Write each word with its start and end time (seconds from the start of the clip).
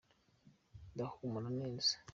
ndahumura 0.93 1.49
neza. 1.59 1.93